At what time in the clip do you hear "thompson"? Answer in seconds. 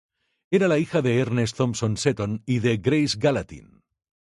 1.57-1.95